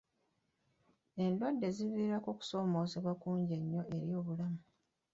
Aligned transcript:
Endwadde 1.23 1.67
ziviirako 1.75 2.27
okusoomoozebwa 2.33 3.13
kungi 3.21 3.55
nnyo 3.61 3.81
eri 3.95 4.11
obulamu. 4.19 4.61